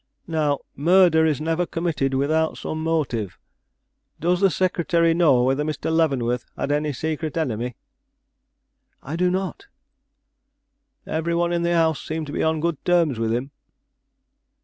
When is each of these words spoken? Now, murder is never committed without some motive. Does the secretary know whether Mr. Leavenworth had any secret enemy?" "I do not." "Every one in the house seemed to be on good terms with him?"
Now, 0.25 0.61
murder 0.75 1.27
is 1.27 1.39
never 1.39 1.67
committed 1.67 2.15
without 2.15 2.57
some 2.57 2.81
motive. 2.81 3.37
Does 4.19 4.39
the 4.41 4.49
secretary 4.49 5.13
know 5.13 5.43
whether 5.43 5.63
Mr. 5.63 5.95
Leavenworth 5.95 6.43
had 6.57 6.71
any 6.71 6.91
secret 6.91 7.37
enemy?" 7.37 7.75
"I 9.03 9.15
do 9.15 9.29
not." 9.29 9.67
"Every 11.05 11.35
one 11.35 11.53
in 11.53 11.61
the 11.61 11.75
house 11.75 12.01
seemed 12.03 12.25
to 12.25 12.33
be 12.33 12.41
on 12.41 12.59
good 12.61 12.83
terms 12.83 13.19
with 13.19 13.31
him?" 13.31 13.51